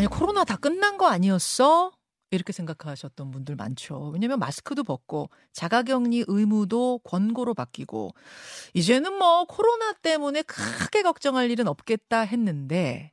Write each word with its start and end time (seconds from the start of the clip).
아니 0.00 0.06
코로나 0.06 0.44
다 0.44 0.56
끝난 0.56 0.96
거 0.96 1.08
아니었어? 1.08 1.92
이렇게 2.30 2.54
생각하셨던 2.54 3.30
분들 3.32 3.54
많죠. 3.54 4.08
왜냐면 4.14 4.38
마스크도 4.38 4.82
벗고 4.82 5.28
자가격리 5.52 6.24
의무도 6.26 7.00
권고로 7.04 7.52
바뀌고 7.52 8.14
이제는 8.72 9.12
뭐 9.12 9.44
코로나 9.44 9.92
때문에 9.92 10.40
크게 10.40 11.02
걱정할 11.02 11.50
일은 11.50 11.68
없겠다 11.68 12.20
했는데 12.20 13.12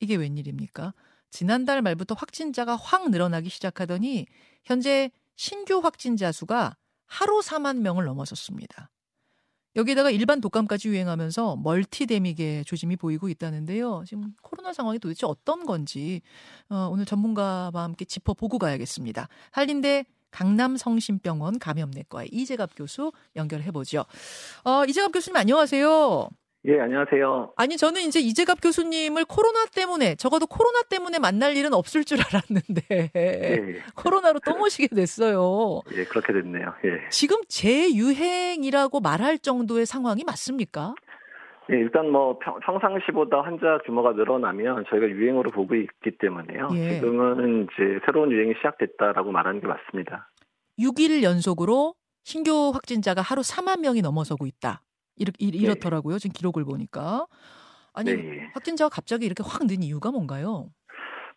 이게 0.00 0.16
웬일입니까? 0.16 0.92
지난달 1.30 1.82
말부터 1.82 2.16
확진자가 2.16 2.74
확 2.74 3.10
늘어나기 3.10 3.48
시작하더니 3.48 4.26
현재 4.64 5.12
신규 5.36 5.78
확진자 5.78 6.32
수가 6.32 6.76
하루 7.06 7.42
4만 7.42 7.76
명을 7.76 8.06
넘어섰습니다. 8.06 8.90
여기다가 9.76 10.10
일반 10.10 10.40
독감까지 10.40 10.88
유행하면서 10.88 11.56
멀티데믹의 11.56 12.64
조짐이 12.64 12.96
보이고 12.96 13.28
있다는데요. 13.28 14.04
지금 14.06 14.34
코로나 14.42 14.72
상황이 14.72 14.98
도대체 14.98 15.26
어떤 15.26 15.66
건지 15.66 16.22
어, 16.68 16.88
오늘 16.90 17.04
전문가와 17.04 17.72
함께 17.74 18.04
짚어보고 18.04 18.58
가야겠습니다. 18.58 19.28
한림대 19.50 20.04
강남성심병원 20.30 21.58
감염내과의 21.60 22.28
이재갑 22.32 22.70
교수 22.76 23.12
연결해 23.36 23.70
보죠. 23.70 24.04
어, 24.64 24.84
이재갑 24.84 25.12
교수님 25.12 25.36
안녕하세요. 25.36 26.28
예, 26.66 26.80
안녕하세요. 26.80 27.52
아니, 27.56 27.76
저는 27.76 28.00
이제 28.02 28.20
이재갑 28.20 28.62
교수님을 28.62 29.26
코로나 29.26 29.66
때문에, 29.66 30.14
적어도 30.14 30.46
코로나 30.46 30.80
때문에 30.80 31.18
만날 31.18 31.56
일은 31.56 31.74
없을 31.74 32.04
줄 32.04 32.18
알았는데, 32.20 33.10
예, 33.14 33.82
코로나로 33.94 34.40
또 34.46 34.56
모시게 34.56 34.94
됐어요. 34.94 35.82
예, 35.94 36.04
그렇게 36.04 36.32
됐네요. 36.32 36.72
예. 36.86 37.08
지금 37.10 37.36
재유행이라고 37.48 39.00
말할 39.00 39.38
정도의 39.40 39.84
상황이 39.84 40.24
맞습니까? 40.24 40.94
예, 41.70 41.76
일단 41.76 42.10
뭐 42.10 42.38
평, 42.38 42.58
상시보다 42.80 43.42
환자 43.42 43.78
규모가 43.84 44.12
늘어나면 44.12 44.86
저희가 44.88 45.06
유행으로 45.06 45.50
보고 45.50 45.74
있기 45.74 46.16
때문에요. 46.18 46.70
예. 46.76 46.94
지금은 46.94 47.64
이제 47.64 48.00
새로운 48.06 48.32
유행이 48.32 48.54
시작됐다라고 48.56 49.32
말하는 49.32 49.60
게 49.60 49.66
맞습니다. 49.66 50.30
6일 50.78 51.22
연속으로 51.22 51.94
신규 52.24 52.70
확진자가 52.72 53.20
하루 53.20 53.42
4만 53.42 53.80
명이 53.80 54.00
넘어서고 54.00 54.46
있다. 54.46 54.80
이렇게 55.16 55.36
이렇더라고요. 55.40 56.14
네. 56.14 56.18
지금 56.18 56.32
기록을 56.32 56.64
보니까. 56.64 57.26
아니 57.94 58.14
네. 58.14 58.50
확진자가 58.54 58.88
갑자기 58.88 59.24
이렇게 59.26 59.42
확 59.46 59.64
는 59.64 59.82
이유가 59.82 60.10
뭔가요? 60.10 60.70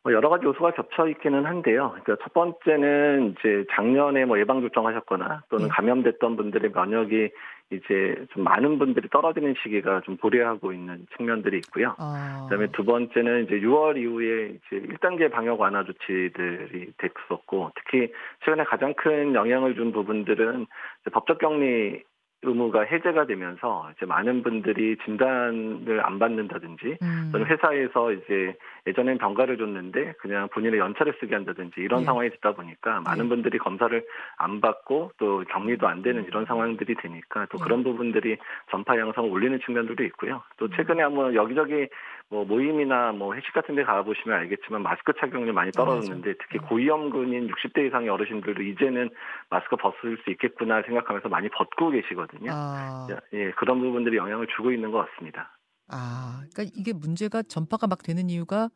뭐 0.03 0.13
여러 0.13 0.29
가지 0.29 0.45
요소가 0.45 0.71
겹쳐 0.71 1.07
있기는 1.09 1.45
한데요. 1.45 1.89
그러니까 1.89 2.23
첫 2.23 2.33
번째는 2.33 3.35
이제 3.37 3.65
작년에 3.71 4.25
뭐 4.25 4.39
예방 4.39 4.61
접종하셨거나 4.61 5.43
또는 5.49 5.65
네. 5.65 5.69
감염됐던 5.69 6.37
분들의 6.37 6.71
면역이 6.71 7.29
이제 7.71 8.25
좀 8.31 8.43
많은 8.43 8.79
분들이 8.79 9.09
떨어지는 9.09 9.55
시기가 9.61 10.01
좀 10.05 10.15
도래하고 10.17 10.71
있는 10.71 11.05
측면들이 11.17 11.57
있고요. 11.57 11.95
아. 11.97 12.47
그다음에 12.49 12.71
두 12.71 12.85
번째는 12.85 13.45
이제 13.45 13.59
6월 13.59 13.97
이후에 13.97 14.55
이제 14.55 14.87
1단계 14.87 15.29
방역 15.29 15.59
완화 15.59 15.83
조치들이 15.83 16.93
됐었고 16.97 17.71
특히 17.75 18.11
최근에 18.45 18.63
가장 18.63 18.93
큰 18.93 19.35
영향을 19.35 19.75
준 19.75 19.91
부분들은 19.91 20.67
법적 21.11 21.39
격리 21.39 22.03
의무가 22.43 22.81
해제가 22.83 23.25
되면서 23.25 23.89
이제 23.95 24.05
많은 24.05 24.43
분들이 24.43 24.95
진단을 25.03 26.01
안 26.03 26.19
받는다든지 26.19 26.97
음. 27.01 27.29
또는 27.31 27.47
회사에서 27.47 28.11
이제 28.11 28.55
예전엔 28.87 29.17
병가를 29.17 29.57
줬는데 29.57 30.13
그냥 30.19 30.47
본인의 30.49 30.79
연차를 30.79 31.15
쓰게 31.19 31.35
한다든지 31.35 31.81
이런 31.81 32.01
예. 32.01 32.05
상황이 32.05 32.29
됐다 32.29 32.53
보니까 32.53 33.01
많은 33.01 33.25
예. 33.25 33.29
분들이 33.29 33.57
검사를 33.57 34.05
안 34.37 34.61
받고 34.61 35.11
또 35.17 35.43
격리도 35.49 35.87
안 35.87 36.01
되는 36.01 36.25
이런 36.25 36.45
상황들이 36.45 36.95
되니까 36.95 37.45
또 37.51 37.57
예. 37.59 37.63
그런 37.63 37.83
부분들이 37.83 38.37
전파 38.71 38.97
양상을 38.97 39.29
올리는 39.29 39.59
측면들도 39.65 40.03
있고요. 40.05 40.41
또 40.57 40.65
음. 40.65 40.71
최근에 40.75 41.03
한번 41.03 41.35
여기저기 41.35 41.87
뭐 42.29 42.43
모임이나 42.45 43.13
뭐 43.13 43.33
회식 43.35 43.53
같은 43.53 43.75
데 43.75 43.83
가보시면 43.83 44.37
알겠지만 44.37 44.81
마스크 44.81 45.13
착용률 45.13 45.53
많이 45.53 45.71
떨어졌는데 45.71 46.33
특히 46.39 46.59
네. 46.59 46.65
고위험군인 46.67 47.47
60대 47.47 47.87
이상의 47.87 48.09
어르신들도 48.09 48.61
이제는 48.63 49.09
마스크 49.49 49.75
벗을 49.77 50.17
수 50.23 50.31
있겠구나 50.31 50.81
생각하면서 50.81 51.29
많이 51.29 51.47
벗고 51.49 51.89
계시거든요. 51.89 52.51
아. 52.53 53.07
예, 53.33 53.51
그런 53.51 53.79
부분들이 53.79 54.17
영향을 54.17 54.47
주고 54.47 54.71
있는 54.71 54.91
것 54.91 55.09
같습니다. 55.09 55.57
아, 55.87 56.43
그러니까 56.51 56.75
이게 56.75 56.93
문제가 56.93 57.43
전파가 57.43 57.87
막 57.87 58.03
되는 58.03 58.29
이유가 58.29 58.69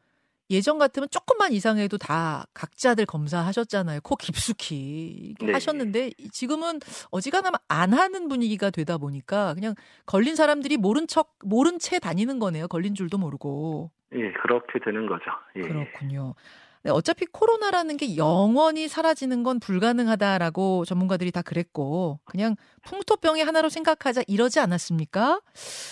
예전 0.49 0.77
같으면 0.77 1.07
조금만 1.09 1.53
이상해도 1.53 1.97
다 1.97 2.45
각자들 2.53 3.05
검사하셨잖아요. 3.05 4.01
코 4.01 4.17
깊숙이 4.17 5.35
네. 5.39 5.53
하셨는데 5.53 6.11
지금은 6.33 6.79
어지간하면 7.09 7.57
안 7.69 7.93
하는 7.93 8.27
분위기가 8.27 8.69
되다 8.69 8.97
보니까 8.97 9.53
그냥 9.53 9.75
걸린 10.05 10.35
사람들이 10.35 10.75
모른 10.75 11.07
척 11.07 11.35
모른 11.43 11.79
채 11.79 11.99
다니는 11.99 12.39
거네요. 12.39 12.67
걸린 12.67 12.95
줄도 12.95 13.17
모르고. 13.17 13.91
예, 14.13 14.31
그렇게 14.41 14.79
되는 14.83 15.07
거죠. 15.07 15.23
예. 15.55 15.61
그렇군요. 15.61 16.35
네, 16.83 16.89
어차피 16.89 17.25
코로나라는 17.27 17.95
게 17.97 18.17
영원히 18.17 18.87
사라지는 18.87 19.43
건 19.43 19.59
불가능하다라고 19.59 20.85
전문가들이 20.85 21.31
다 21.31 21.43
그랬고 21.43 22.19
그냥 22.25 22.55
풍토병의 22.83 23.43
하나로 23.45 23.69
생각하자 23.69 24.23
이러지 24.27 24.59
않았습니까? 24.59 25.41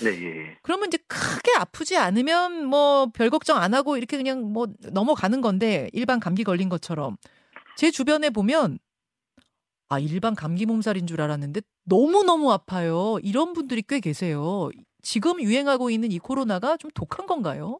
네. 0.04 0.10
예. 0.10 0.58
그러면 0.64 0.88
이제 0.88 0.98
크게 1.08 1.52
아프지 1.58 1.96
않으면 1.98 2.66
뭐 2.66 3.06
별 3.14 3.30
걱정 3.30 3.58
안 3.58 3.74
하고 3.76 3.98
이렇게 3.98 4.18
그냥 4.18 4.52
뭐 4.52 4.68
넘어가는 4.92 5.42
건데 5.42 5.90
일반 5.94 6.20
감기 6.20 6.44
걸린 6.44 6.70
것처럼 6.70 7.18
제 7.78 7.92
주변에 7.92 8.30
보면 8.32 8.80
아 9.90 10.00
일반 10.00 10.36
감기 10.36 10.66
몸살인 10.66 11.06
줄 11.08 11.22
알았는데 11.22 11.62
너무 11.86 12.24
너무 12.24 12.52
아파요. 12.52 13.18
이런 13.24 13.54
분들이 13.54 13.84
꽤 13.88 14.00
계세요. 14.00 14.70
지금 15.02 15.42
유행하고 15.42 15.90
있는 15.92 16.12
이 16.12 16.20
코로나가 16.20 16.78
좀 16.78 16.92
독한 16.94 17.26
건가요? 17.26 17.80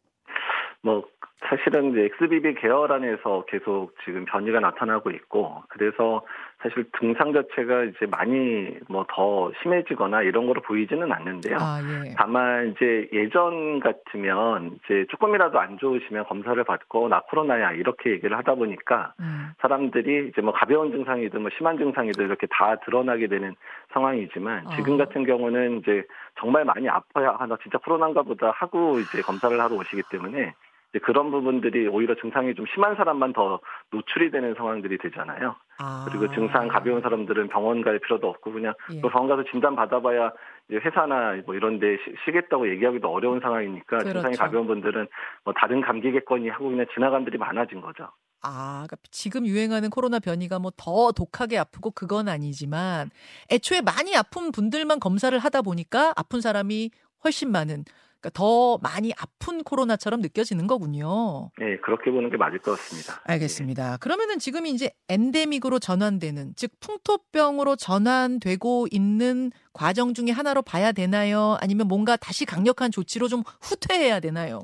뭐 0.82 1.04
사실은 1.48 1.92
이제 1.92 2.04
XBB 2.04 2.54
계열 2.54 2.92
안에서 2.92 3.44
계속 3.48 3.94
지금 4.04 4.24
변이가 4.26 4.60
나타나고 4.60 5.10
있고 5.10 5.62
그래서 5.68 6.22
사실 6.62 6.84
증상 6.98 7.32
자체가 7.32 7.84
이제 7.84 8.06
많이 8.10 8.76
뭐 8.88 9.04
더 9.08 9.50
심해지거나 9.62 10.22
이런 10.22 10.46
거로 10.46 10.60
보이지는 10.62 11.10
않는데요. 11.10 11.56
아, 11.60 11.80
예. 11.82 12.14
다만 12.16 12.70
이제 12.70 13.08
예전 13.12 13.80
같으면 13.80 14.78
이제 14.84 15.06
조금이라도 15.10 15.58
안 15.58 15.78
좋으시면 15.78 16.24
검사를 16.26 16.62
받고 16.62 17.08
나 17.08 17.20
코로나야 17.20 17.72
이렇게 17.72 18.10
얘기를 18.10 18.36
하다 18.38 18.54
보니까 18.54 19.14
음. 19.20 19.50
사람들이 19.60 20.28
이제 20.28 20.40
뭐 20.42 20.52
가벼운 20.52 20.92
증상이든 20.92 21.40
뭐 21.42 21.50
심한 21.56 21.76
증상이든 21.78 22.24
이렇게 22.24 22.46
다 22.50 22.76
드러나게 22.84 23.26
되는 23.26 23.54
상황이지만 23.92 24.66
아. 24.66 24.76
지금 24.76 24.96
같은 24.96 25.24
경우는 25.24 25.80
이제 25.80 26.04
정말 26.38 26.64
많이 26.64 26.88
아파야 26.88 27.36
하나 27.38 27.56
진짜 27.62 27.78
코로나인가 27.78 28.22
보다 28.22 28.52
하고 28.54 29.00
이제 29.00 29.22
검사를 29.22 29.58
하러 29.58 29.74
오시기 29.74 30.02
때문에 30.10 30.54
그런 30.98 31.30
부분들이 31.30 31.86
오히려 31.86 32.14
증상이 32.16 32.54
좀 32.54 32.66
심한 32.74 32.96
사람만 32.96 33.32
더 33.32 33.60
노출이 33.92 34.30
되는 34.30 34.54
상황들이 34.56 34.98
되잖아요. 34.98 35.54
아. 35.78 36.06
그리고 36.08 36.32
증상 36.34 36.66
가벼운 36.68 37.00
사람들은 37.00 37.48
병원 37.48 37.82
갈 37.82 38.00
필요도 38.00 38.28
없고 38.28 38.52
그냥 38.52 38.74
예. 38.92 39.00
또 39.00 39.08
병원 39.08 39.28
가서 39.28 39.44
진단 39.50 39.76
받아봐야 39.76 40.32
회사나 40.72 41.42
뭐 41.46 41.54
이런 41.54 41.78
데 41.78 41.96
쉬겠다고 42.24 42.68
얘기하기도 42.70 43.08
어려운 43.08 43.40
상황이니까 43.40 43.98
그렇죠. 43.98 44.12
증상이 44.12 44.36
가벼운 44.36 44.66
분들은 44.66 45.06
뭐 45.44 45.54
다른 45.56 45.80
감기겠거니 45.80 46.48
하고 46.48 46.70
그냥 46.70 46.86
지나간들이 46.94 47.38
많아진 47.38 47.80
거죠. 47.80 48.08
아, 48.42 48.84
그러니까 48.86 48.96
지금 49.10 49.46
유행하는 49.46 49.90
코로나 49.90 50.18
변이가 50.18 50.58
뭐 50.58 50.70
더 50.76 51.12
독하게 51.12 51.58
아프고 51.58 51.90
그건 51.90 52.28
아니지만 52.28 53.10
애초에 53.52 53.80
많이 53.82 54.16
아픈 54.16 54.50
분들만 54.50 54.98
검사를 54.98 55.38
하다 55.38 55.62
보니까 55.62 56.12
아픈 56.16 56.40
사람이 56.40 56.90
훨씬 57.22 57.52
많은 57.52 57.84
그러니까 58.20 58.30
더 58.34 58.78
많이 58.78 59.12
아픈 59.16 59.62
코로나처럼 59.64 60.20
느껴지는 60.20 60.66
거군요. 60.66 61.50
네, 61.58 61.78
그렇게 61.82 62.10
보는 62.10 62.30
게 62.30 62.36
맞을 62.36 62.58
것 62.58 62.72
같습니다. 62.72 63.20
알겠습니다. 63.24 63.92
네. 63.92 63.96
그러면은 63.98 64.38
지금 64.38 64.66
이제 64.66 64.90
엔데믹으로 65.08 65.78
전환되는 65.78 66.52
즉 66.56 66.70
풍토병으로 66.80 67.76
전환되고 67.76 68.88
있는 68.90 69.50
과정 69.72 70.14
중에 70.14 70.30
하나로 70.30 70.62
봐야 70.62 70.92
되나요? 70.92 71.56
아니면 71.60 71.88
뭔가 71.88 72.16
다시 72.16 72.44
강력한 72.44 72.90
조치로 72.90 73.28
좀 73.28 73.42
후퇴해야 73.62 74.20
되나요? 74.20 74.60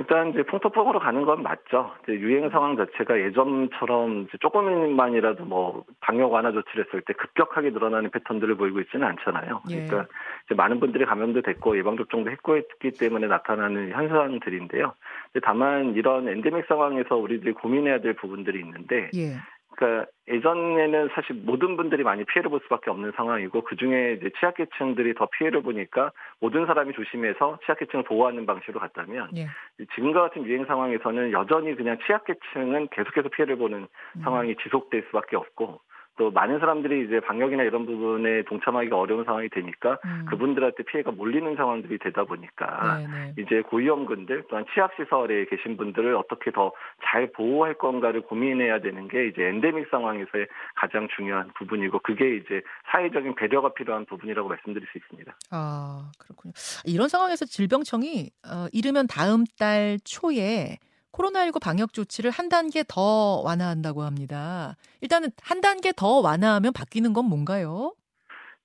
일단 0.00 0.30
이제 0.30 0.42
풍토폭으로 0.44 0.98
가는 0.98 1.26
건 1.26 1.42
맞죠. 1.42 1.92
이제 2.02 2.14
유행 2.14 2.48
상황 2.48 2.74
자체가 2.74 3.20
예전처럼 3.20 4.28
조금만이라도 4.40 5.44
뭐 5.44 5.84
방역 6.00 6.32
완화 6.32 6.52
조치를 6.52 6.86
했을 6.86 7.02
때 7.02 7.12
급격하게 7.12 7.68
늘어나는 7.68 8.10
패턴들을 8.10 8.54
보이고 8.54 8.80
있지는 8.80 9.06
않잖아요. 9.08 9.60
예. 9.68 9.84
그러니까 9.84 10.06
이제 10.46 10.54
많은 10.54 10.80
분들이 10.80 11.04
감염도 11.04 11.42
됐고 11.42 11.76
예방 11.76 11.98
접종도 11.98 12.30
했고 12.30 12.56
했기 12.56 12.92
때문에 12.92 13.26
나타나는 13.26 13.90
현상들인데요. 13.90 14.94
다만 15.42 15.94
이런 15.94 16.28
엔데믹 16.28 16.64
상황에서 16.66 17.16
우리들이 17.16 17.52
고민해야 17.52 18.00
될 18.00 18.14
부분들이 18.14 18.58
있는데 18.60 19.10
예. 19.14 19.36
그러니까 19.76 20.10
예전에는 20.28 21.10
사실 21.14 21.36
모든 21.36 21.76
분들이 21.76 22.02
많이 22.02 22.24
피해를 22.24 22.50
볼 22.50 22.60
수밖에 22.64 22.90
없는 22.90 23.12
상황이고 23.16 23.62
그 23.62 23.76
중에 23.76 24.14
이제 24.14 24.30
취약계층들이 24.38 25.14
더 25.14 25.26
피해를 25.26 25.62
보니까 25.62 26.12
모든 26.40 26.66
사람이 26.66 26.92
조심해서 26.92 27.58
취약계층을 27.64 28.04
보호하는 28.04 28.46
방식으로 28.46 28.80
갔다면 28.80 29.30
예. 29.36 29.46
지금과 29.94 30.22
같은 30.22 30.44
유행 30.44 30.64
상황에서는 30.66 31.32
여전히 31.32 31.74
그냥 31.74 31.98
취약계층은 32.06 32.88
계속해서 32.90 33.28
피해를 33.30 33.56
보는 33.56 33.86
음. 34.16 34.20
상황이 34.22 34.56
지속될 34.62 35.04
수밖에 35.08 35.36
없고 35.36 35.80
또 36.16 36.30
많은 36.30 36.58
사람들이 36.58 37.06
이제 37.06 37.20
방역이나 37.20 37.62
이런 37.62 37.86
부분에 37.86 38.42
동참하기가 38.44 38.96
어려운 38.98 39.24
상황이 39.24 39.48
되니까 39.48 39.98
음. 40.04 40.26
그분들한테 40.28 40.82
피해가 40.84 41.12
몰리는 41.12 41.56
상황들이 41.56 41.98
되다 41.98 42.24
보니까 42.24 42.98
네네. 42.98 43.34
이제 43.38 43.62
고위험군들 43.62 44.44
또한 44.48 44.64
취약시설에 44.74 45.46
계신 45.46 45.76
분들을 45.76 46.14
어떻게 46.16 46.50
더 46.50 46.72
잘 47.10 47.30
보호할 47.32 47.74
건가를 47.74 48.22
고민해야 48.22 48.80
되는 48.80 49.08
게 49.08 49.26
이제 49.26 49.42
엔데믹 49.42 49.88
상황에서의 49.90 50.46
가장 50.76 51.08
중요한 51.16 51.50
부분이고 51.58 51.98
그게 52.00 52.36
이제 52.36 52.62
사회적인 52.92 53.34
배려가 53.34 53.72
필요한 53.74 54.06
부분이라고 54.06 54.48
말씀드릴 54.48 54.86
수 54.92 54.98
있습니다. 54.98 55.36
아 55.50 56.10
그렇군요. 56.18 56.52
이런 56.84 57.08
상황에서 57.08 57.44
질병청이 57.44 58.30
어, 58.46 58.66
이르면 58.72 59.06
다음 59.08 59.44
달 59.58 59.98
초에 60.04 60.78
코로나19 61.12 61.60
방역 61.62 61.92
조치를 61.92 62.30
한 62.30 62.48
단계 62.48 62.84
더 62.86 63.42
완화한다고 63.44 64.02
합니다. 64.02 64.76
일단은 65.00 65.30
한 65.42 65.60
단계 65.60 65.92
더 65.92 66.20
완화하면 66.20 66.72
바뀌는 66.72 67.12
건 67.12 67.26
뭔가요? 67.26 67.94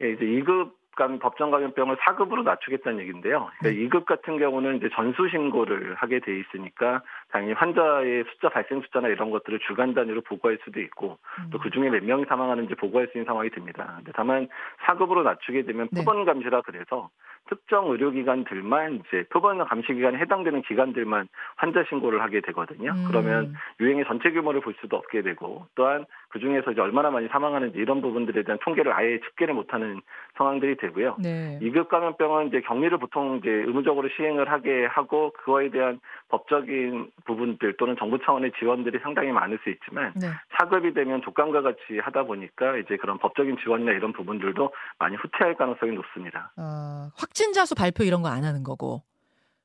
예, 0.01 0.11
이제 0.11 0.25
2급 0.25 0.73
감 0.95 1.19
법정 1.19 1.51
감염병을 1.51 1.97
4급으로 1.97 2.43
낮추겠다는 2.43 2.99
얘기인데요. 3.01 3.49
그러니까 3.59 3.63
네. 3.63 3.75
2급 3.75 4.05
같은 4.05 4.39
경우는 4.39 4.77
이제 4.77 4.89
전수 4.95 5.27
신고를 5.29 5.95
하게 5.95 6.21
돼 6.21 6.39
있으니까 6.39 7.03
당연히 7.35 7.51
환자의 7.51 8.23
숫자 8.31 8.47
발생 8.47 8.79
숫자나 8.79 9.09
이런 9.09 9.29
것들을 9.29 9.59
주간 9.67 9.93
단위로 9.93 10.21
보고할 10.21 10.57
수도 10.63 10.79
있고 10.79 11.17
음. 11.39 11.49
또그 11.49 11.69
중에 11.71 11.89
몇 11.89 12.01
명이 12.01 12.23
사망하는지 12.29 12.75
보고할 12.75 13.07
수 13.07 13.17
있는 13.17 13.25
상황이 13.25 13.49
됩니다. 13.49 13.95
근데 13.97 14.13
다만 14.15 14.47
4급으로 14.85 15.23
낮추게 15.23 15.63
되면 15.63 15.89
네. 15.91 15.99
표본 15.99 16.23
감시라 16.23 16.61
그래서 16.61 17.09
특정 17.49 17.91
의료기관들만 17.91 19.03
이제 19.05 19.25
표본 19.29 19.63
감시 19.65 19.93
기간에 19.93 20.17
해당되는 20.17 20.61
기관들만 20.61 21.27
환자 21.57 21.83
신고를 21.89 22.21
하게 22.21 22.39
되거든요. 22.39 22.91
음. 22.91 23.05
그러면 23.09 23.53
유행의 23.81 24.05
전체 24.07 24.31
규모를 24.31 24.61
볼 24.61 24.73
수도 24.79 24.95
없게 24.95 25.21
되고 25.21 25.67
또한 25.75 26.05
그 26.29 26.39
중에서 26.39 26.71
이제 26.71 26.81
얼마나 26.81 27.11
많이 27.11 27.27
사망하는지 27.27 27.77
이런 27.77 28.01
부분들에 28.01 28.43
대한 28.43 28.59
통계를 28.63 28.93
아예 28.93 29.19
집계를 29.19 29.53
못하는 29.53 30.01
상황들이 30.37 30.77
되고요. 30.77 31.17
네. 31.21 31.59
2급 31.61 31.89
감염병은 31.89 32.47
이제 32.47 32.61
격리를 32.61 32.97
보통 32.97 33.37
이제 33.37 33.49
의무적으로 33.49 34.07
시행을 34.15 34.49
하게 34.49 34.85
하고 34.85 35.31
그거에 35.31 35.69
대한 35.69 35.99
법적인 36.35 37.11
부분들 37.25 37.77
또는 37.77 37.95
정부 37.97 38.19
차원의 38.23 38.51
지원들이 38.59 38.99
상당히 39.01 39.31
많을 39.31 39.57
수 39.63 39.69
있지만 39.69 40.13
네. 40.15 40.27
4급이 40.59 40.93
되면 40.93 41.21
독감과 41.21 41.61
같이 41.61 41.99
하다 42.01 42.23
보니까 42.23 42.77
이제 42.77 42.97
그런 42.97 43.17
법적인 43.17 43.57
지원이나 43.63 43.91
이런 43.91 44.13
부분들도 44.13 44.71
많이 44.99 45.15
후퇴할 45.15 45.55
가능성이 45.55 45.93
높습니다. 45.93 46.51
어, 46.57 47.09
확진자 47.17 47.65
수 47.65 47.73
발표 47.73 48.03
이런 48.03 48.21
거 48.21 48.35
안 48.35 48.43
하는 48.43 48.63
거고. 48.63 49.01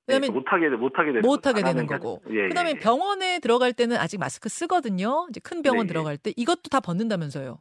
그다음에 0.07 0.29
네, 0.29 0.33
못하게 0.33 0.69
못하게 0.69 1.13
되는 1.13 1.23
못하게 1.23 1.63
되는 1.63 1.87
거고. 1.87 2.21
예, 2.31 2.49
그다음에 2.49 2.71
예, 2.71 2.75
예. 2.77 2.79
병원에 2.79 3.39
들어갈 3.39 3.73
때는 3.73 3.97
아직 3.97 4.19
마스크 4.19 4.49
쓰거든요. 4.49 5.27
이제 5.31 5.41
큰 5.41 5.63
병원 5.63 5.87
네, 5.87 5.91
예. 5.91 5.93
들어갈 5.93 6.17
때 6.17 6.33
이것도 6.37 6.69
다 6.71 6.81
벗는다면서요. 6.81 7.59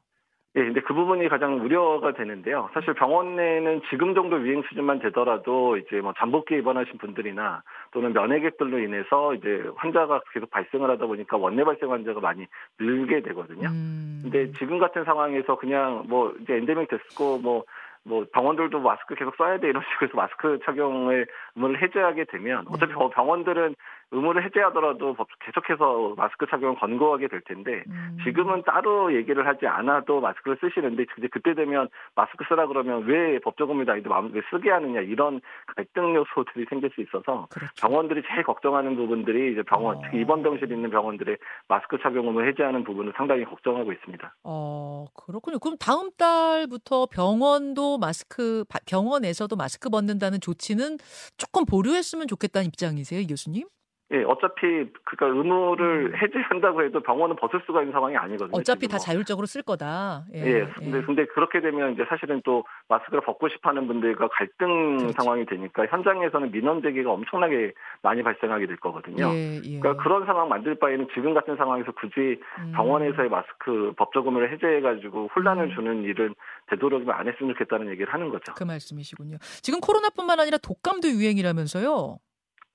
예, 0.59 0.65
근데 0.65 0.81
그 0.81 0.93
부분이 0.93 1.29
가장 1.29 1.63
우려가 1.63 2.11
되는데요. 2.11 2.69
사실 2.73 2.93
병원 2.93 3.37
내는 3.37 3.81
지금 3.89 4.13
정도 4.13 4.41
유행 4.41 4.61
수준만 4.63 4.99
되더라도 4.99 5.77
이제 5.77 6.01
뭐 6.01 6.13
잠복기 6.17 6.55
입원하신 6.55 6.97
분들이나 6.97 7.63
또는 7.91 8.11
면회객들로 8.11 8.79
인해서 8.79 9.33
이제 9.35 9.63
환자가 9.77 10.19
계속 10.33 10.49
발생을 10.49 10.89
하다 10.89 11.05
보니까 11.05 11.37
원내 11.37 11.63
발생 11.63 11.91
환자가 11.91 12.19
많이 12.19 12.45
늘게 12.77 13.21
되거든요. 13.21 13.69
음. 13.69 14.19
근데 14.23 14.51
지금 14.57 14.79
같은 14.79 15.05
상황에서 15.05 15.55
그냥 15.55 16.03
뭐 16.09 16.35
이제 16.41 16.55
엔데믹 16.55 16.89
됐고 16.89 17.37
뭐뭐 17.37 18.25
병원들도 18.33 18.81
마스크 18.81 19.15
계속 19.15 19.35
써야 19.37 19.59
돼 19.59 19.69
이런 19.69 19.81
식으로 19.83 20.07
해서 20.09 20.17
마스크 20.17 20.59
착용을 20.65 21.25
의무를 21.55 21.81
해제하게 21.81 22.25
되면 22.25 22.65
네. 22.65 22.71
어차피 22.73 22.93
병원들은 23.13 23.75
의무를 24.11 24.43
해제하더라도 24.45 25.15
계속해서 25.45 26.15
마스크 26.17 26.45
착용을 26.49 26.75
권고하게 26.79 27.27
될 27.27 27.41
텐데 27.41 27.83
음. 27.87 28.17
지금은 28.23 28.63
따로 28.63 29.13
얘기를 29.13 29.45
하지 29.45 29.67
않아도 29.67 30.19
마스크를 30.19 30.57
쓰시는데 30.59 31.05
이제 31.17 31.27
그때 31.31 31.53
되면 31.53 31.89
마스크 32.15 32.43
쓰라 32.47 32.67
그러면 32.67 33.03
왜 33.05 33.39
법적 33.39 33.69
의무도 33.69 33.91
아닌데 33.91 34.09
왜 34.31 34.41
쓰게 34.49 34.71
하느냐 34.71 35.01
이런 35.01 35.41
갈등 35.75 36.15
요소들이 36.15 36.65
생길 36.69 36.89
수 36.91 37.01
있어서 37.01 37.47
그렇죠. 37.51 37.73
병원들이 37.79 38.23
제일 38.27 38.43
걱정하는 38.43 38.95
부분들이 38.95 39.53
이제 39.53 39.61
병원 39.63 39.97
어. 39.97 40.01
특히 40.03 40.21
입원 40.21 40.41
병실에 40.41 40.73
있는 40.73 40.89
병원들의 40.89 41.37
마스크 41.67 41.97
착용 42.01 42.27
의무 42.27 42.43
해제하는 42.43 42.83
부분을 42.83 43.13
상당히 43.15 43.45
걱정하고 43.45 43.91
있습니다. 43.91 44.35
어 44.43 45.05
그렇군요. 45.13 45.59
그럼 45.59 45.77
다음 45.79 46.09
달부터 46.17 47.07
병원도 47.11 47.97
마스크 47.99 48.63
병원에서도 48.87 49.55
마스크 49.55 49.89
벗는다는 49.89 50.39
조치는 50.41 50.97
조금 51.37 51.65
보류했으면 51.65 52.27
좋겠다는 52.27 52.67
입장이세요, 52.67 53.19
이 53.19 53.27
교수님? 53.27 53.67
예, 54.11 54.23
어차피 54.23 54.89
그니까 55.03 55.27
의무를 55.27 56.07
음. 56.07 56.15
해제한다고 56.15 56.83
해도 56.83 56.99
병원은 56.99 57.35
벗을 57.35 57.61
수가 57.65 57.81
있는 57.81 57.93
상황이 57.93 58.17
아니거든요. 58.17 58.57
어차피 58.57 58.87
다 58.87 58.97
뭐. 58.97 58.99
자율적으로 58.99 59.45
쓸 59.45 59.61
거다. 59.61 60.25
예, 60.33 60.39
예, 60.39 60.65
근데 60.75 60.97
예. 60.97 61.01
근데 61.03 61.25
그렇게 61.27 61.61
되면 61.61 61.93
이제 61.93 62.03
사실은 62.09 62.41
또 62.43 62.63
마스크를 62.87 63.21
벗고 63.21 63.47
싶어하는 63.49 63.85
분들과 63.87 64.29
갈등 64.29 64.97
그렇지. 64.97 65.13
상황이 65.13 65.45
되니까 65.45 65.85
현장에서는 65.85 66.51
민원 66.51 66.81
제기가 66.81 67.11
엄청나게 67.11 67.73
많이 68.01 68.23
발생하게 68.23 68.65
될 68.65 68.77
거거든요. 68.77 69.29
예, 69.31 69.61
예. 69.63 69.79
그러니까 69.79 70.01
그런 70.01 70.25
상황 70.25 70.49
만들 70.49 70.73
바에는 70.75 71.09
지금 71.13 71.35
같은 71.35 71.55
상황에서 71.55 71.91
굳이 71.91 72.41
음. 72.59 72.71
병원에서의 72.73 73.29
마스크 73.29 73.93
법적 73.95 74.25
의무를 74.25 74.51
해제해가지고 74.53 75.29
혼란을 75.35 75.65
음. 75.65 75.75
주는 75.75 76.03
일은 76.03 76.33
되도록이면 76.71 77.13
안 77.15 77.27
했으면 77.27 77.53
좋겠다는 77.53 77.91
얘기를 77.91 78.11
하는 78.11 78.29
거죠. 78.29 78.53
그 78.55 78.63
말씀이시군요. 78.63 79.37
지금 79.61 79.79
코로나뿐만 79.79 80.39
아니라 80.39 80.57
독감도 80.57 81.09
유행이라면서요. 81.09 82.17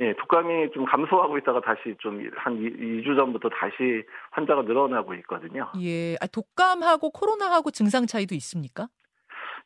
예, 0.00 0.12
독감이 0.14 0.72
좀 0.72 0.84
감소하고 0.84 1.38
있다가 1.38 1.60
다시 1.60 1.94
좀 1.98 2.30
한 2.36 2.58
2주 2.58 3.16
전부터 3.16 3.48
다시 3.48 4.02
환자가 4.32 4.62
늘어나고 4.62 5.14
있거든요. 5.14 5.70
예, 5.80 6.16
아, 6.20 6.26
독감하고 6.26 7.10
코로나하고 7.10 7.70
증상 7.70 8.06
차이도 8.06 8.34
있습니까? 8.34 8.88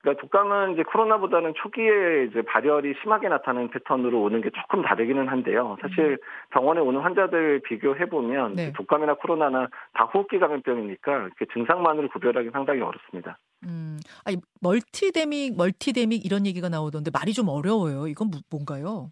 그러니까 0.01 0.21
독감은 0.23 0.75
이제 0.75 0.85
코로나보다는 0.85 1.55
초기에 1.57 2.29
이제 2.31 2.43
발열이 2.43 2.95
심하게 3.03 3.29
나타나는 3.29 3.71
패턴으로 3.71 4.23
오는 4.23 4.41
게 4.41 4.51
조금 4.51 4.83
다르기는 4.83 5.27
한데요. 5.29 5.77
사실 5.81 6.13
음. 6.13 6.17
병원에 6.51 6.81
오는 6.81 7.01
환자들 7.01 7.63
비교해 7.65 8.09
보면 8.09 8.55
네. 8.55 8.73
독감이나 8.75 9.15
코로나나 9.15 9.67
다 9.95 10.05
호흡기 10.05 10.39
감염병이니까 10.39 11.31
증상만으로 11.53 12.11
구별하기 12.11 12.51
상당히 12.53 12.81
어렵습니다. 12.81 13.39
음, 13.65 13.99
아니 14.25 14.37
멀티데믹, 14.61 15.57
멀티데믹 15.57 16.25
이런 16.25 16.47
얘기가 16.47 16.69
나오던데 16.69 17.11
말이 17.13 17.33
좀 17.33 17.49
어려워요. 17.49 18.07
이건 18.07 18.31
뭔가요? 18.51 19.11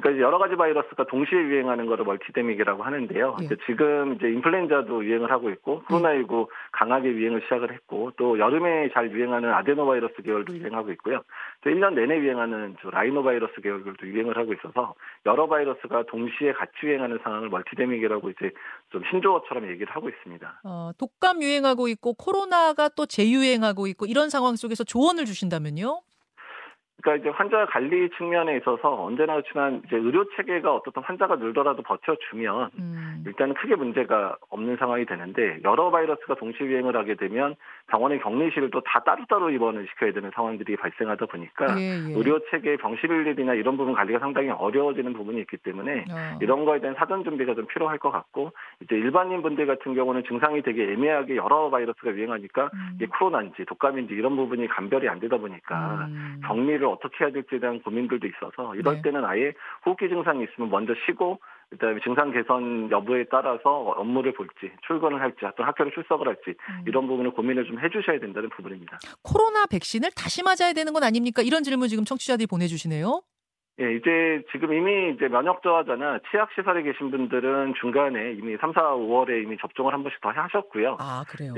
그러니까 0.00 0.24
여러 0.24 0.38
가지 0.38 0.56
바이러스가 0.56 1.04
동시에 1.06 1.38
유행하는 1.38 1.86
거를 1.86 2.04
multidemic이라고 2.04 2.82
하는데요. 2.82 3.36
예. 3.42 3.48
지금 3.66 4.14
이제 4.14 4.28
인플루엔자도 4.28 5.04
유행을 5.04 5.30
하고 5.30 5.50
있고 5.50 5.82
코로나19 5.88 6.42
예. 6.42 6.46
강하게 6.72 7.08
유행을 7.08 7.42
시작을 7.42 7.72
했고 7.72 8.12
또 8.16 8.38
여름에 8.38 8.90
잘 8.92 9.10
유행하는 9.10 9.52
아데노바이러스 9.52 10.22
계열도 10.22 10.56
유행하고 10.56 10.92
있고요. 10.92 11.22
또 11.62 11.70
1년 11.70 11.94
내내 11.94 12.18
유행하는 12.18 12.76
라이노바이러스 12.82 13.60
계열들도 13.60 14.06
유행을 14.06 14.36
하고 14.36 14.52
있어서 14.54 14.94
여러 15.26 15.46
바이러스가 15.48 16.04
동시에 16.04 16.52
같이 16.52 16.72
유행하는 16.84 17.18
상황을 17.22 17.48
multidemic이라고 17.48 18.30
이제 18.30 18.50
좀 18.90 19.02
신조어처럼 19.10 19.68
얘기를 19.70 19.94
하고 19.94 20.08
있습니다. 20.08 20.60
어, 20.64 20.90
독감 20.98 21.42
유행하고 21.42 21.88
있고 21.88 22.14
코로나가 22.14 22.88
또 22.88 23.06
재유행하고 23.06 23.86
있고 23.88 24.06
이런 24.06 24.30
상황 24.30 24.56
속에서 24.56 24.84
조언을 24.84 25.24
주신다면요? 25.24 26.00
그러니까 27.02 27.22
이제 27.22 27.30
환자 27.30 27.64
관리 27.66 28.10
측면에 28.16 28.56
있어서 28.56 29.04
언제나 29.04 29.34
그렇지만 29.34 29.82
이제 29.86 29.96
의료 29.96 30.24
체계가 30.36 30.74
어떻든 30.74 31.02
환자가 31.02 31.36
늘더라도 31.36 31.82
버텨주면 31.82 32.70
음. 32.78 33.24
일단은 33.26 33.54
크게 33.54 33.76
문제가 33.76 34.36
없는 34.50 34.76
상황이 34.78 35.04
되는데 35.04 35.60
여러 35.64 35.90
바이러스가 35.90 36.34
동시 36.34 36.64
유행을 36.64 36.96
하게 36.96 37.14
되면 37.14 37.54
병원의 37.88 38.20
격리실을 38.20 38.70
또 38.70 38.80
다 38.88 39.00
따로따로 39.00 39.50
입원을 39.50 39.86
시켜야 39.88 40.12
되는 40.12 40.30
상황들이 40.34 40.76
발생하다 40.76 41.26
보니까 41.26 41.78
예, 41.78 42.08
예. 42.08 42.14
의료 42.14 42.40
체계 42.50 42.76
병실 42.76 43.10
일이나 43.10 43.54
이런 43.54 43.76
부분 43.76 43.94
관리가 43.94 44.18
상당히 44.18 44.50
어려워지는 44.50 45.12
부분이 45.12 45.40
있기 45.40 45.58
때문에 45.58 46.04
어. 46.10 46.38
이런 46.40 46.64
거에 46.64 46.80
대한 46.80 46.96
사전 46.96 47.24
준비가 47.24 47.54
좀 47.54 47.66
필요할 47.66 47.98
것 47.98 48.10
같고 48.10 48.52
이제 48.82 48.96
일반인 48.96 49.42
분들 49.42 49.66
같은 49.66 49.94
경우는 49.94 50.24
증상이 50.24 50.62
되게 50.62 50.92
애매하게 50.92 51.36
여러 51.36 51.68
바이러스가 51.70 52.12
유행하니까 52.12 52.70
음. 52.72 52.92
이게 52.96 53.06
코로나인지 53.06 53.64
독감인지 53.66 54.14
이런 54.14 54.36
부분이 54.36 54.68
감별이 54.68 55.08
안 55.08 55.20
되다 55.20 55.36
보니까 55.36 56.06
음. 56.08 56.40
격리를 56.46 56.84
어떻게 56.86 57.24
해야 57.24 57.32
될지에 57.32 57.58
대한 57.58 57.82
고민들도 57.82 58.26
있어서 58.26 58.74
이럴 58.74 58.96
네. 58.96 59.02
때는 59.02 59.24
아예 59.24 59.52
호흡기 59.84 60.08
증상이 60.08 60.44
있으면 60.44 60.70
먼저 60.70 60.94
쉬고 61.06 61.40
그다음에 61.70 62.00
증상 62.02 62.32
개선 62.32 62.90
여부에 62.90 63.24
따라서 63.30 63.70
업무를 63.96 64.32
볼지 64.32 64.72
출근을 64.86 65.20
할지 65.20 65.38
또 65.56 65.64
학교를 65.64 65.92
출석을 65.92 66.26
할지 66.26 66.42
음. 66.48 66.84
이런 66.86 67.06
부분을 67.06 67.32
고민을 67.32 67.66
좀 67.66 67.78
해주셔야 67.78 68.18
된다는 68.20 68.48
부분입니다. 68.50 68.98
코로나 69.22 69.66
백신을 69.66 70.10
다시 70.16 70.42
맞아야 70.42 70.72
되는 70.72 70.92
건 70.92 71.02
아닙니까? 71.02 71.42
이런 71.42 71.62
질문 71.62 71.88
지금 71.88 72.04
청취자들이 72.04 72.46
보내주시네요. 72.46 73.20
예, 73.80 73.94
이제 73.94 74.42
지금 74.50 74.72
이미 74.72 75.14
이제 75.14 75.28
면역 75.28 75.62
저하자나 75.62 76.20
치약 76.30 76.50
시설에 76.54 76.82
계신 76.82 77.12
분들은 77.12 77.74
중간에 77.80 78.32
이미 78.32 78.56
3, 78.56 78.72
4, 78.72 78.80
5월에 78.96 79.44
이미 79.44 79.56
접종을 79.60 79.92
한 79.92 80.02
번씩 80.02 80.20
더 80.20 80.30
하셨고요. 80.30 80.96
아, 80.98 81.24
그래요? 81.28 81.54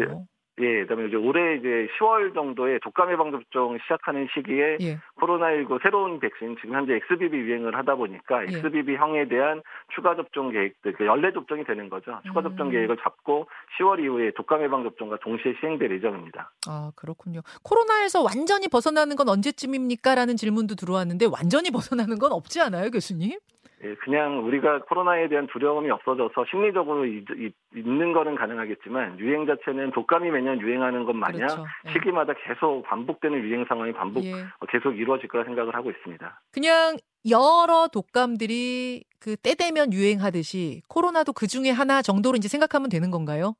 예, 0.60 0.80
예, 0.80 0.82
그다음에 0.82 1.08
이제 1.08 1.16
올해 1.16 1.56
이제 1.56 1.88
10월 1.98 2.34
정도에 2.34 2.78
독감 2.82 3.12
예방 3.12 3.30
접종 3.30 3.78
시작하는 3.78 4.28
시기에 4.34 4.78
예. 4.80 4.98
코로나19 5.20 5.82
새로운 5.82 6.20
백신 6.20 6.56
지금 6.60 6.76
현재 6.76 6.94
XBB 6.94 7.36
유행을 7.36 7.76
하다 7.76 7.94
보니까 7.96 8.42
예. 8.46 8.56
XBB형에 8.56 9.28
대한 9.28 9.62
추가 9.94 10.14
접종 10.16 10.50
계획들 10.50 10.92
그 10.94 11.06
연례 11.06 11.32
접종이 11.32 11.64
되는 11.64 11.88
거죠. 11.88 12.20
추가 12.26 12.42
접종 12.42 12.66
음. 12.66 12.72
계획을 12.72 12.98
잡고 13.02 13.48
10월 13.78 14.02
이후에 14.02 14.32
독감 14.36 14.62
예방 14.62 14.82
접종과 14.84 15.18
동시에 15.22 15.54
시행될 15.60 15.90
예정입니다. 15.92 16.50
아 16.68 16.92
그렇군요. 16.96 17.40
코로나에서 17.62 18.22
완전히 18.22 18.68
벗어나는 18.68 19.16
건 19.16 19.28
언제쯤입니까?라는 19.28 20.36
질문도 20.36 20.74
들어왔는데 20.74 21.26
완전히 21.26 21.70
벗어나는 21.70 22.18
건 22.18 22.32
없지 22.32 22.60
않아요, 22.60 22.90
교수님? 22.90 23.38
예, 23.82 23.94
그냥 23.96 24.44
우리가 24.44 24.80
코로나에 24.82 25.28
대한 25.28 25.46
두려움이 25.46 25.90
없어져서 25.90 26.44
심리적으로 26.50 27.06
있는 27.06 28.12
거는 28.12 28.34
가능하겠지만 28.34 29.18
유행 29.18 29.46
자체는 29.46 29.92
독감이 29.92 30.30
매년 30.30 30.60
유행하는 30.60 31.04
것 31.04 31.14
마냥 31.14 31.48
그렇죠. 31.48 31.64
예. 31.86 31.92
시기마다 31.92 32.34
계속 32.34 32.82
반복되는 32.82 33.38
유행 33.42 33.64
상황이 33.66 33.92
반복 33.92 34.24
예. 34.24 34.32
어, 34.34 34.66
계속 34.68 34.98
이루어질 34.98 35.28
거라 35.28 35.44
생각을 35.44 35.74
하고 35.74 35.90
있습니다. 35.90 36.40
그냥 36.52 36.96
여러 37.30 37.88
독감들이 37.92 39.04
그 39.18 39.36
때 39.36 39.54
되면 39.54 39.92
유행하듯이 39.92 40.82
코로나도 40.88 41.32
그 41.32 41.46
중에 41.46 41.70
하나 41.70 42.02
정도로 42.02 42.36
이제 42.36 42.48
생각하면 42.48 42.88
되는 42.88 43.10
건가요? 43.10 43.54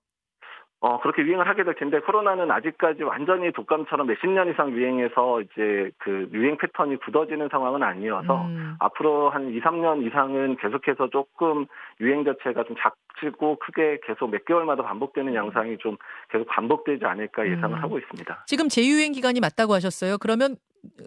어, 0.82 0.98
그렇게 1.00 1.22
유행을 1.22 1.46
하게 1.46 1.62
될 1.62 1.74
텐데, 1.74 2.00
코로나는 2.00 2.50
아직까지 2.50 3.02
완전히 3.02 3.52
독감처럼 3.52 4.06
몇십 4.06 4.30
년 4.30 4.50
이상 4.50 4.70
유행해서 4.70 5.42
이제 5.42 5.90
그 5.98 6.26
유행 6.32 6.56
패턴이 6.56 6.96
굳어지는 6.96 7.48
상황은 7.50 7.82
아니어서, 7.82 8.46
음. 8.46 8.76
앞으로 8.78 9.28
한 9.28 9.50
2, 9.50 9.60
3년 9.60 10.06
이상은 10.06 10.56
계속해서 10.56 11.10
조금 11.10 11.66
유행 12.00 12.24
자체가 12.24 12.64
좀 12.64 12.76
작지고 12.80 13.58
크게 13.58 13.98
계속 14.06 14.30
몇 14.30 14.46
개월마다 14.46 14.82
반복되는 14.82 15.34
양상이 15.34 15.76
좀 15.78 15.98
계속 16.30 16.46
반복되지 16.48 17.04
않을까 17.04 17.46
예상을 17.46 17.76
음. 17.76 17.82
하고 17.82 17.98
있습니다. 17.98 18.44
지금 18.46 18.70
재유행 18.70 19.12
기간이 19.12 19.38
맞다고 19.40 19.74
하셨어요. 19.74 20.16
그러면 20.16 20.56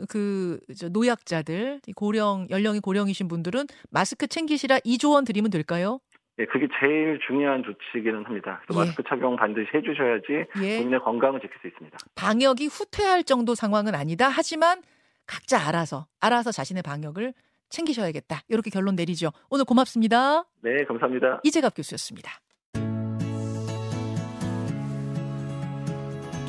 그 0.07 0.59
노약자들, 0.91 1.79
고령, 1.95 2.45
연령이 2.51 2.79
고령이신 2.79 3.27
분들은 3.27 3.65
마스크 3.89 4.27
챙기시라 4.27 4.77
2조 4.79 5.13
원 5.13 5.25
드리면 5.25 5.49
될까요? 5.49 5.99
예, 6.39 6.45
그게 6.45 6.67
제일 6.79 7.19
중요한 7.27 7.63
조치기는 7.63 8.25
합니다. 8.25 8.61
예. 8.71 8.75
마스크 8.75 9.03
착용 9.07 9.35
반드시 9.35 9.67
해주셔야지 9.73 10.45
예. 10.63 10.77
본인의 10.77 10.99
건강을 11.01 11.39
지킬 11.41 11.55
수 11.61 11.67
있습니다. 11.67 11.97
방역이 12.15 12.67
후퇴할 12.67 13.23
정도 13.23 13.53
상황은 13.53 13.93
아니다. 13.93 14.29
하지만 14.29 14.81
각자 15.27 15.67
알아서 15.67 16.07
알아서 16.19 16.51
자신의 16.51 16.83
방역을 16.83 17.33
챙기셔야겠다. 17.69 18.41
이렇게 18.49 18.69
결론 18.69 18.95
내리죠. 18.95 19.31
오늘 19.49 19.65
고맙습니다. 19.65 20.45
네, 20.61 20.83
감사합니다. 20.85 21.41
이재갑 21.43 21.73
교수였습니다. 21.75 22.31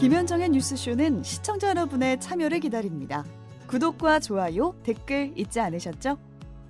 김현정의 0.00 0.50
뉴스쇼는 0.50 1.22
시청자 1.22 1.70
여러분의 1.70 2.20
참여를 2.20 2.60
기다립니다. 2.60 3.24
구독과 3.68 4.20
좋아요, 4.20 4.74
댓글 4.84 5.32
잊지 5.34 5.60
않으셨죠? 5.60 6.18